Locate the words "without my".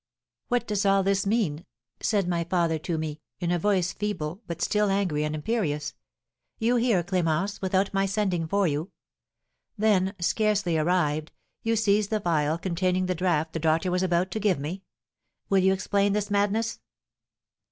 7.61-8.07